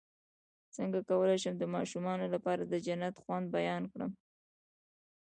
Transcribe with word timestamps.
څنګه 0.75 0.99
کولی 1.09 1.37
شم 1.43 1.55
د 1.59 1.63
ماشومانو 1.75 2.25
لپاره 2.33 2.63
د 2.65 2.73
جنت 2.85 3.13
د 3.17 3.21
خوند 3.23 3.45
بیان 3.57 3.83
کړم 3.91 4.11